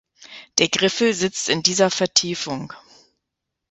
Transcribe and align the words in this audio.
Der 0.57 0.67
Griffel 0.67 1.13
sitzt 1.13 1.47
in 1.47 1.61
dieser 1.61 1.91
Vertiefung. 1.91 2.73